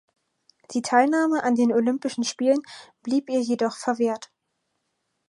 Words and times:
Die 0.71 0.81
Teilnahme 0.81 1.43
an 1.43 1.53
den 1.53 1.71
Olympischen 1.71 2.23
Spielen 2.23 2.63
blieb 3.03 3.29
ihr 3.29 3.39
jedoch 3.41 3.77
verwehrt. 3.77 4.31